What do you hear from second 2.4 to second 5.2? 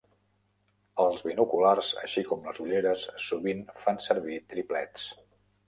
les ulleres sovint fan servir triplets.